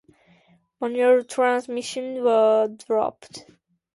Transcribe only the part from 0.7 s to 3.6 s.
Manual transmissions were dropped.